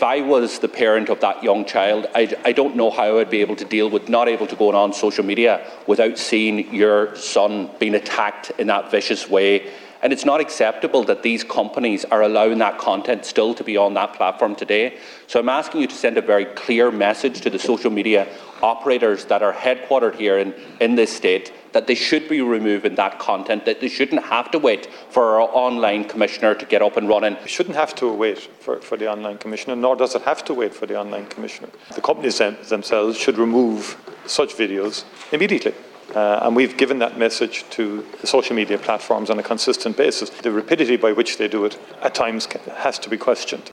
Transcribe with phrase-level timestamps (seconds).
[0.00, 3.28] if I was the parent of that young child, I, I don't know how I'd
[3.28, 7.14] be able to deal with not able to go on social media without seeing your
[7.16, 9.70] son being attacked in that vicious way.
[10.02, 13.94] And it's not acceptable that these companies are allowing that content still to be on
[13.94, 14.98] that platform today.
[15.26, 18.26] So I'm asking you to send a very clear message to the social media
[18.62, 23.18] operators that are headquartered here in, in this state that they should be removing that
[23.18, 27.08] content, that they shouldn't have to wait for our online commissioner to get up and
[27.08, 27.36] running.
[27.42, 30.54] We shouldn't have to wait for, for the online commissioner, nor does it have to
[30.54, 31.68] wait for the online commissioner.
[31.94, 33.96] The companies them, themselves should remove
[34.26, 35.74] such videos immediately.
[36.14, 40.30] Uh, and we've given that message to the social media platforms on a consistent basis.
[40.30, 42.46] The rapidity by which they do it at times
[42.76, 43.68] has to be questioned.